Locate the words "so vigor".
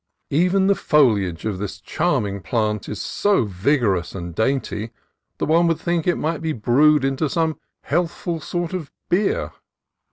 2.99-3.93